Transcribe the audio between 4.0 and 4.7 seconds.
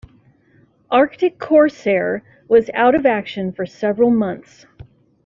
months.